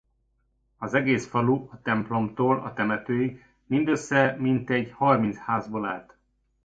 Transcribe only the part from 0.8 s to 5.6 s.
egész falu a templomtól a temetőig mindössze mintegy harminc